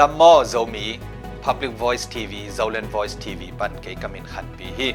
[0.00, 0.98] Dammo Zomi
[1.42, 4.88] Public Voice TV Zolan Voice TV pan ke kamin khat pi hi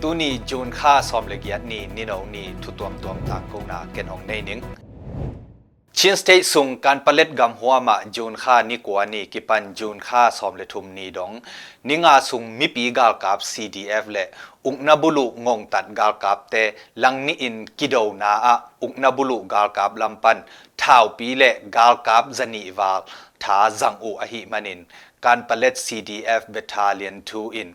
[0.00, 3.62] tuni jun kha som le giat ni ni no ni thu tuam tuam ta ko
[3.70, 4.60] na ken hong nei ning
[5.94, 9.72] Chin State sung kan palet gam huwa ma jun kha ni kwa ni ki pan
[9.74, 11.40] jun kha som le thum ni dong
[11.84, 14.24] ninga sung mi pi gal kap CDF le
[14.68, 16.64] uk na bulu ngong tat gal kap te
[16.94, 20.44] lang ni in kido na a uk na bulu gal kap lampan
[20.76, 23.00] thau pi le gal kap zani wal
[23.44, 24.80] tha zang u a hi manin
[25.24, 27.70] kan palet CDF battalion 2 in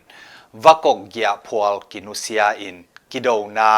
[0.64, 2.76] vakok gya phwal kinusia in
[3.10, 3.70] kido na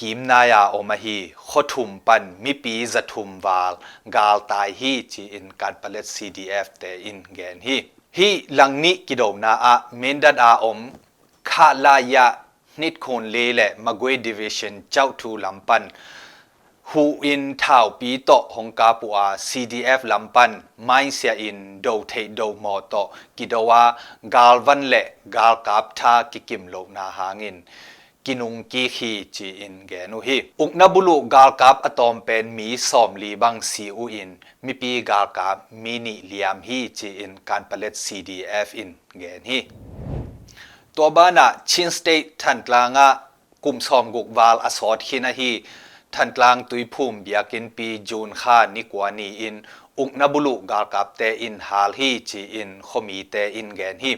[0.00, 3.72] กิมนายาอมาฮีขทุมปันมีปีจะทุมวาล
[4.14, 7.76] กาลตายฮีจีอินการผลิต CDF เตอินเกนฮี
[8.18, 10.78] ฮีหลังนี้กิโดนาอะเมนดัดอาอม
[11.50, 12.26] ขาลายะ
[12.80, 15.82] นิดคนเลและมากวยดิวิชันเจ้าทูลำปัน
[16.90, 19.16] หูอินท่าวปีโตฮงกาปัว
[19.48, 20.50] CDF ลำปัน
[20.84, 22.94] ไม่เสียอินโดเทโดมอโต
[23.36, 23.82] กิดว่า
[24.34, 27.56] กาลวันเละกาลกาบทากิกิมโลนาหางิน
[28.24, 34.30] กินุงกีฮีจีอินแกนุฮีอุกนบุลุกาลกาบอะตอมเป็นมีสอมลีบังซีอูอิน
[34.64, 39.58] มีปีกาลกาบมินิเลียมฮีจีอินการเปเลต CDF อินแกนฮี
[40.96, 43.06] ตัวบ้านะชินสเตททันตลางะ
[43.64, 45.52] กลุ่มสอมกุกวาลอสอดฮินะฮี
[46.14, 49.54] ท่านกลางตุยภูมเบียกินปีจูนข้านิกวานีอิน
[49.98, 54.12] อุกนบุลุกาลกับเตอินฮาลฮีจีอินขมีเตอินแกนฮี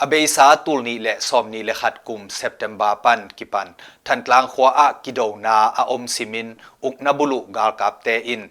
[0.00, 3.68] อเบสาตุลนี้และซอมนี้และขัดกลุ่มเซปเทมบาปันกิปัน
[4.06, 6.48] ท่านกลางขวาอากิโดนาอาอมซิมิน
[6.84, 8.42] อุกนบุลุกาลกับเตอิน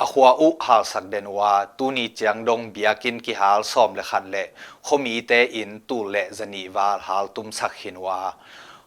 [0.00, 4.44] อาขวาอุฮาลสักเดนวาตูนีเจียงดงเบียกินกิฮาลซอมและขัดและ
[4.86, 8.18] ขมีเตอินตูและจนีวาลฮาลตุมสักหินวา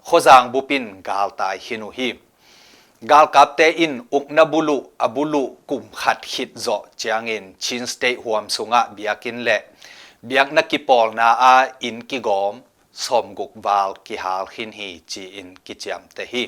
[0.08, 2.10] ขจางบุปินกาลตายหินุฮี
[3.02, 8.46] gal kapte in ukna bulu abulu kum khat hit zo chiang in chin state huam
[8.50, 9.58] sunga biakin le
[10.24, 14.72] biak na ki pol na a in ki gom, som guk wal ki hal hin
[14.72, 16.44] hi chi in ki cham te hi.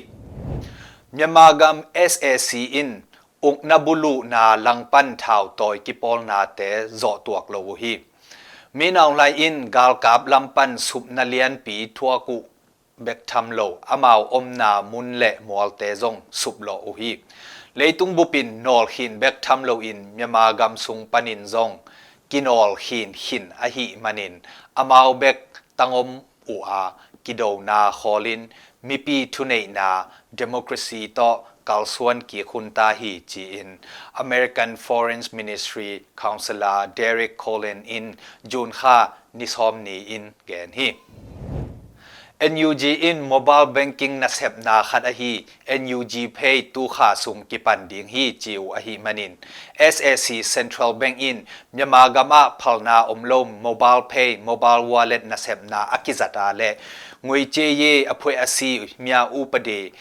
[1.12, 2.50] Myamagam SAC
[2.80, 3.02] in
[3.42, 7.94] uk na bulu na langpan thau toy ki pol na te zo tuak lo hi.
[8.74, 12.36] Mi naw lai in gal kap lampan sup na lian pi thua ku
[13.02, 13.60] เบกทำโล
[13.90, 17.12] อามาอมนามุนเละมอลเตซงสุบโลอุฮี
[17.76, 21.70] เลยตุงบุปินนอลหินแบกทำโลอินเมียมากำสุงปนินซง
[22.30, 24.34] กินอลหินหินอหิมานิน
[24.78, 25.38] อามาแบก
[25.78, 26.08] ตังอม
[26.48, 26.82] อูอา
[27.24, 28.42] กิโดนาฮอลิน
[28.86, 29.90] มีปีทุเนนา
[30.34, 31.30] เดโมครซีต่อ
[31.68, 33.68] กาลส่วนกีคุณตาฮีจีอิน
[34.22, 35.90] American Foreign Ministry
[36.20, 38.06] Counselor Derek Colin in
[38.52, 38.96] จูนค่า
[39.38, 40.88] นิซอมนีอินแกนฮี
[42.40, 45.46] NUG in mobile banking na sep na khat ahi
[45.80, 49.38] NUG pay tu kha sung ki pan ding hi chiu ahi manin
[49.78, 55.36] SSC Central Bank in myama gama phal na om lom mobile pay mobile wallet na
[55.36, 56.74] sep na akizata le
[57.22, 59.92] ngui che ye apwe asi mya u pade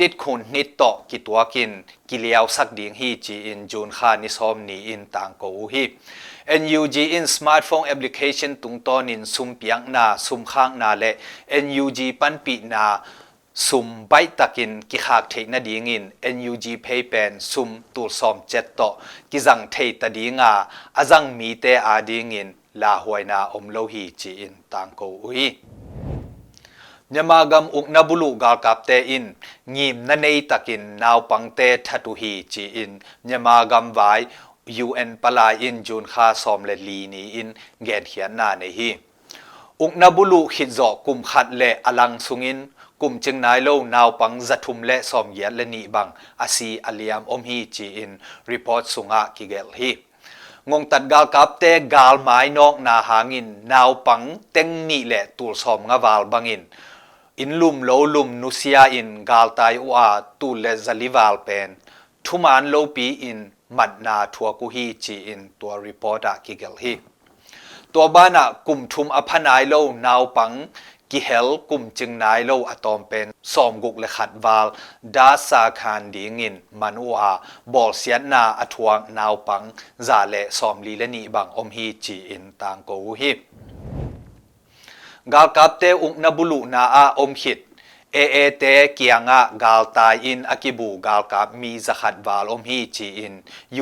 [0.00, 1.70] ติดคนนิดต่อกิตัวกิน
[2.08, 5.84] กิเลียวสักดีงฮีจีอินจูนคานิซอมนีอินต่างโกฮี
[6.46, 11.14] NUG in smartphone application tung ton in sum piang na sum khang na le
[11.48, 13.00] NUG pan pi na
[13.54, 18.40] sum bai takin ki khak thei na ding in NUG pay pen sum tu som
[18.46, 18.88] chet to
[19.30, 23.86] ki jang thei ta dinga azang mi te a ding in la huaina om lo
[23.86, 25.58] hi chi in tang ko ui
[27.10, 29.34] nyamagam uk nabulu gal kap te in
[29.66, 34.26] ngim na nei takin naw pang te thatu hi chi in nyamagam vai
[34.78, 37.48] ยูเอ็นปลาอินจูนคาซอมเลลีนีอิน
[37.84, 38.90] แกนเขียนนาในฮี
[39.80, 42.58] อุกนบุลุขิดจอกุมขัดเลอลังสุงิน
[43.02, 46.08] กุมจึงนายโลนาวปังจัทุมเละซอมเยียและนีบัง
[46.40, 48.10] อาซีอาลียมอมฮีจีอิน
[48.50, 49.90] รีพอร์ตสุงะกิเกลฮี
[50.70, 51.64] งงตัดกาลกับเต
[51.94, 54.22] กาลไม้นอกนาหางินนาวปัง
[54.52, 56.62] เต็งนี่แหละตูลซอมงาวาลบังอิน
[57.40, 60.06] อินลุมโลลุมนุเซียอินกาลไตายอวา
[60.40, 61.68] ตูลและจลิวาลเป็น
[62.26, 63.38] ทุมานโลปีอิน
[63.78, 66.94] มัดนาทัวกุฮีจีอินตัวรีพอร์ตกิเกลฮี
[67.94, 69.74] ตัวบ้านะกลุ่มทุมอภันายโล
[70.06, 70.52] นาวปัง
[71.10, 74.66] กิเฮลกลุ่มจึงนายโลอะตอมเป็นสอมกุกเละขัดวาล
[75.16, 77.30] ดาสาคานดีงินมันวา
[77.72, 79.62] บอลเสียนาอทวงนาวปัง
[80.06, 82.90] ซาเลสอมลีเละนีบังอมฮีจีอินต่างโก
[83.20, 83.32] ฮี
[85.32, 87.58] กาลกับเตอุกนบุลุนาอาอมหิด
[88.16, 88.64] เอเอเต
[88.94, 93.34] เกียงะกาลตายอินอกิบูกาลกับมีสขัดวาลอมฮีจีอิน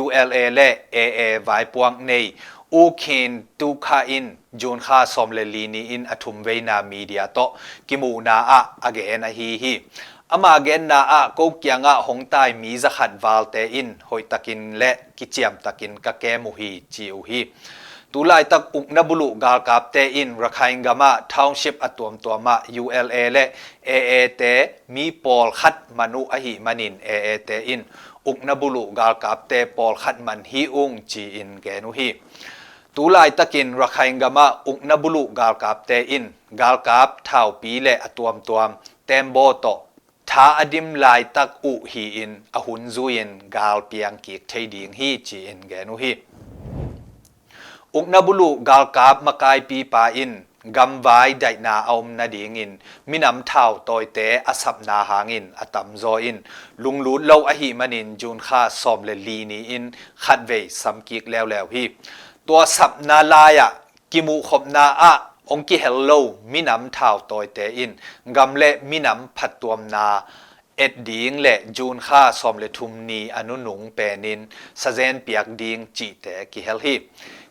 [0.02, 2.12] ULA และ AA วายปวงใน
[2.75, 3.31] อูเคน
[3.61, 4.26] ตูคาอิน
[4.61, 7.38] จูนคาสอมเลลีนีอินอทุมเวนามีเดียต
[7.88, 9.73] กิมูนาอะอเกนฮีฮี
[10.32, 17.40] อมาเกนนาอะกเกียงะหงตายมีสขัดวาลเตอินหอยตักินและกิเจียมตักินกะแกมูฮีจีอูฮี
[18.14, 23.44] ตุลายตักอุกนบุลุกาลกาบเตอินรักไฮงกามาทาวน์ชิพอตวมตัวมา ULA และ
[23.88, 24.43] AA เต
[24.94, 27.81] มีปอลขัดมนุอหิมันิน AA เตอิน
[28.26, 32.09] อุกนบุลุกาลกาบเตปอลขัดมันฮิอุงจีอินแกนุฮิ
[32.97, 36.25] ตุลายตะกินรักไฮงกามาอุกนบุลุกาลกาบเตอิน
[36.61, 38.70] กาลกาบทาวปีและอตวมตัวม
[39.06, 39.67] เตมโบโต
[40.31, 46.12] ท้าอดิมลายตักอุฮีอินอหุนซุยินกาลเปียงกีกเทดิงฮีจีอินแกนุฮี
[47.96, 50.32] อุกนบุลุกาลกาบมากายปีปาอิน
[50.76, 52.70] กำวายไดนาอมนาดีงิน
[53.10, 56.36] มินำเท่าตอยเตะอสับนาหางินอตัมโซอิน
[56.84, 59.84] ลุงลูดเล่าอหิมันินจูนข้าซอมเลลีนีอิน
[60.24, 60.50] ขัดเว
[60.80, 61.82] สัมกิกแล้วแล้วพี
[62.48, 63.68] ตัวสับนาลายะ
[64.12, 65.12] กิมูขบนาอะ
[65.50, 66.10] องกิเฮลโล
[66.52, 67.90] มินำเท่าตอยเตะอิน
[68.36, 70.08] กำเลมินำผัดตัวนา
[70.78, 74.40] เอ็ดดิงและจูนข้าซอมเลทุมนีอนุหนุงเปนิน
[74.82, 76.94] สะเจนเปียกดิงจีเตะกิเฮลฮี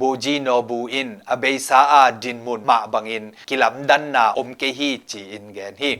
[0.00, 5.92] บูจีโนบูอินอเบยซาอาดินมุนมาบังอินกิลัมดันนาอมเกฮีจีอินแกนฮี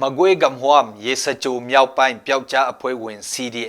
[0.00, 3.20] มาเกุยกำหวมเยสจูมยาวไปเปียวจ้าอภวยวิน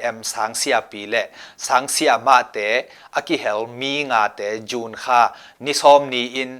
[0.04, 1.28] อ็มสังเสียปีเละ
[1.66, 2.58] สังเสียมาเต
[3.16, 5.22] อคิเฮลมีงาเตจูนค่า
[5.64, 6.52] นิซอมนีอิน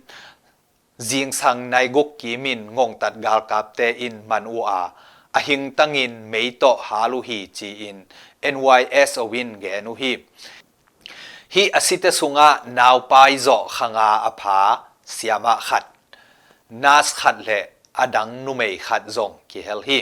[1.10, 4.84] จิงสังนายกุกกีมินงงตัดกาลกับเตอินมันอูอา
[5.36, 7.98] อหิงตั้งอินไม่โตฮาลุฮีจีอิน
[8.54, 10.12] NYS อวินแกนุฮี
[11.54, 14.60] hi asite sunga naw pai zo khanga apha
[15.16, 15.86] siama khat
[16.84, 17.60] nas khat le
[18.04, 20.00] adang nu mei khat zong ki hel hi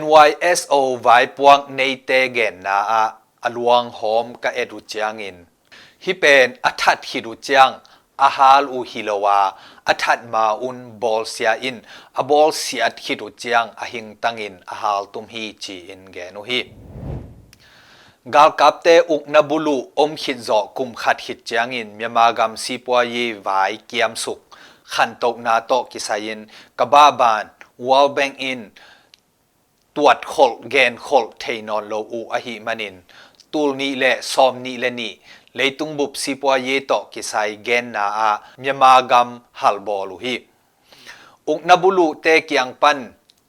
[0.00, 3.02] NYSO vai puang nei te gen na a
[3.46, 5.38] aluang hom ka edu chiang in
[6.04, 7.74] hi pen athat hi du chiang
[8.26, 9.40] a hal u hilowa
[9.92, 11.78] athat ma un bol sia in
[12.20, 16.02] a bol sia hi du chiang a hing tangin a hal tum hi chi in
[16.14, 16.60] ge nu hi
[18.32, 23.16] กาลกับเตอุกนบุลูอมขิดจอกุมขัดขิดเจีงอินเมีมากรรมซีปัวเย
[23.46, 24.40] วายเกียมสุข
[24.92, 26.40] ขันตกนาโตกิสายิน
[26.78, 27.44] กบ้าบาน
[27.86, 28.60] วอลแบงอิน
[29.96, 32.94] ตรวจขลเกนขลเทนอนโลอูอหิมันิน
[33.52, 35.12] ตูลนี้และซอมนี้และนี่
[35.54, 38.30] เลยตุงบุบสีปวเยโตกิสายเกนนาอา
[38.60, 39.28] เมีมากรรม
[39.60, 40.36] ฮัลบอลุฮิ
[41.48, 42.98] อุกนบุลูเตเกียงปัน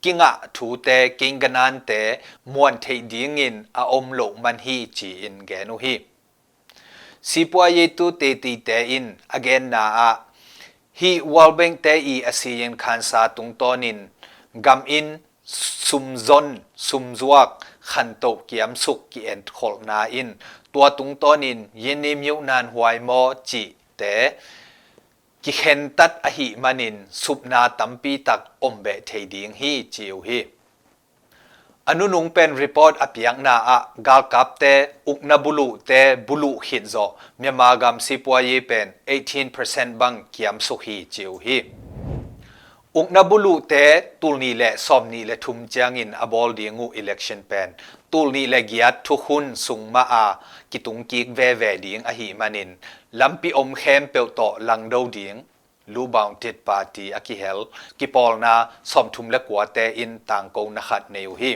[0.06, 1.92] กิงะถูเตกิงกันนันเต
[2.54, 5.96] มวนเทดิงินอาอมโลมันฮีจีอินแกนุฮี
[7.30, 8.24] สิปวเยตุเต
[25.48, 30.40] กิเห็นตัดอหิมันินสุปนาตัมปีตักอมเบเทดิงฮีจิวฮี
[31.88, 34.64] อนุนุงเป็นรีพอร์ตอภิยังนาอะกาลกับเต
[35.08, 35.92] อุกนบุลุเต
[36.28, 36.96] บุลุหินโซ
[37.40, 38.88] เมีมากรรมสิปวายเป็น
[39.44, 41.58] 18%บังเกียมสุฮีจิวฮี
[42.96, 47.70] hi ukna bulu te tulni le somni le thum chiang in abol dingu election pen
[48.12, 50.36] tulni le giat thu hun sung ma a
[50.72, 52.76] kitung kik ve ve ding a hi manin
[53.12, 55.44] lampi om khem pe to lang do ding
[55.88, 57.60] lu bounded party akihel
[58.00, 61.52] kipol na som thum le kwa te in tang ko na khat neu hi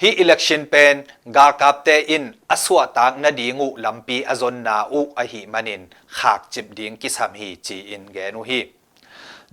[0.00, 2.24] hi election pen ga kapte in
[2.54, 5.82] aswa tak na dingu lampi azon na u a hi manin
[6.18, 8.60] khak chip ding ki sam hi chi in ge nu hi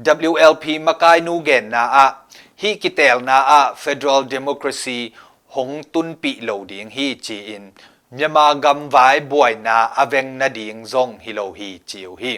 [0.03, 2.13] WLP makai nu gen na a
[2.55, 5.11] hi kitel na a federal democracy
[5.47, 7.71] hong tun pi lo ding hi chi in
[8.11, 12.37] myama gam vai boy na aveng na ding zong hi lo hi chiu hi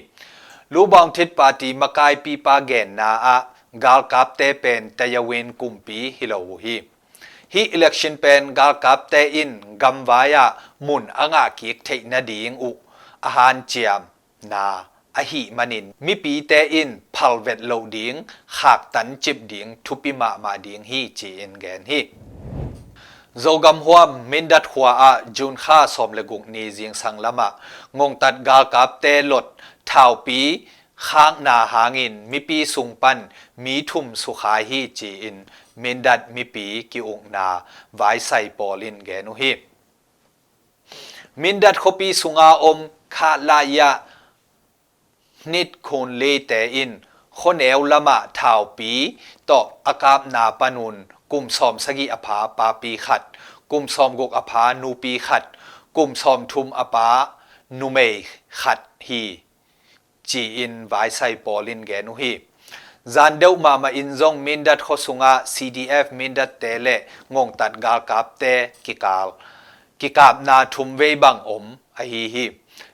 [0.70, 3.44] lu bang thit party makai pi pa gen na a
[3.80, 6.28] gal kapte pen tayawin kumpi hi
[15.18, 15.26] lo hi hi election pen gal kap te in gam vaya mun anga ki thei
[15.26, 17.40] na ding u a han chiam na a hi manin mi pi te in phal
[17.40, 21.86] vet lo ding khak tan chip ding thupi ma ma ding hi chi in gen
[21.86, 22.10] hi
[23.36, 27.52] zogam huam mindat hua a jun kha som le guk ni jing sang lama
[27.94, 29.46] ngong tat gal kap te lot
[29.86, 35.20] thau pi khang na hangin mi pi sung pan mi thum su khai hi chi
[35.20, 35.46] in
[35.76, 37.62] min dat mi pi ki ung na
[37.94, 39.56] vai sai polin ge nu hi
[41.36, 44.00] min dat khopi sunga om kha la ya
[45.54, 46.92] นิดคนเลเตอิน
[47.40, 48.92] คนเอวละมะทาวปี
[49.50, 50.96] ต่ออากาบนาปนุน
[51.32, 53.24] กุมซอมสกิอภาปาปีขัด
[53.72, 55.44] กุมซอมกกอภานูปีขัด
[55.98, 57.10] กุมซอมทุมอปา
[57.80, 57.98] นูเม
[58.62, 59.22] ขัดฮี
[60.30, 62.34] จีอินไวไซปอลินแกนุฮี
[63.08, 66.96] zan deuh ma ma in zong min dat kho sunga cdf min dat te le
[67.30, 68.54] ngong tat gal kap te
[68.86, 69.28] kikal
[70.00, 71.66] kikap na thum vei bang om
[72.02, 72.46] a hi hi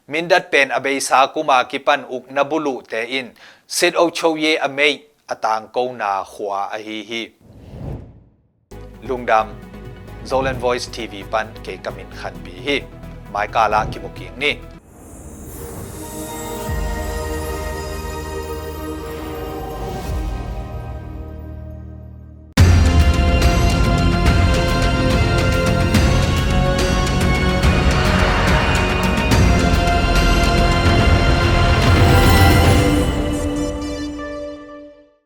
[0.08, 3.28] min dat pen abei sa kuma kipan uk na bulu te in
[3.68, 4.94] sit o chou ye amei
[5.34, 7.22] atang ko na khwa a hi hi
[9.08, 9.48] lungdam
[10.30, 12.78] zolan voice tv pan ke kamin khan bi hi
[13.34, 14.52] mai kala kimuking ni